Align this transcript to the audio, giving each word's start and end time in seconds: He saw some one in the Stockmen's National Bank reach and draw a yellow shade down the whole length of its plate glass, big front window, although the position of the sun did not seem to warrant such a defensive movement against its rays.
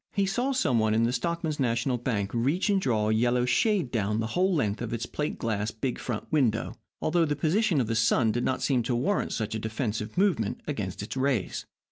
He 0.13 0.25
saw 0.25 0.51
some 0.51 0.79
one 0.79 0.95
in 0.95 1.03
the 1.03 1.13
Stockmen's 1.13 1.59
National 1.59 1.99
Bank 1.99 2.31
reach 2.33 2.71
and 2.71 2.81
draw 2.81 3.11
a 3.11 3.13
yellow 3.13 3.45
shade 3.45 3.91
down 3.91 4.19
the 4.19 4.25
whole 4.33 4.51
length 4.51 4.81
of 4.81 4.93
its 4.93 5.05
plate 5.05 5.37
glass, 5.37 5.69
big 5.69 5.99
front 5.99 6.25
window, 6.31 6.73
although 7.03 7.23
the 7.23 7.35
position 7.35 7.79
of 7.79 7.85
the 7.85 7.93
sun 7.93 8.31
did 8.31 8.43
not 8.43 8.63
seem 8.63 8.81
to 8.81 8.95
warrant 8.95 9.31
such 9.31 9.53
a 9.53 9.59
defensive 9.59 10.17
movement 10.17 10.59
against 10.65 11.03
its 11.03 11.15
rays. 11.15 11.67